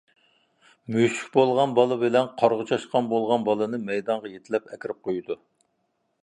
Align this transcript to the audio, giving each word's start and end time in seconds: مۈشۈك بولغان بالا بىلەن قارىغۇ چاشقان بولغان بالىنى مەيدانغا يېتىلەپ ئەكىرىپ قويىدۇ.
مۈشۈك 0.93 1.27
بولغان 1.35 1.75
بالا 1.79 1.97
بىلەن 2.03 2.31
قارىغۇ 2.39 2.65
چاشقان 2.71 3.11
بولغان 3.13 3.45
بالىنى 3.51 3.81
مەيدانغا 3.91 4.33
يېتىلەپ 4.33 4.73
ئەكىرىپ 4.75 5.05
قويىدۇ. 5.11 5.39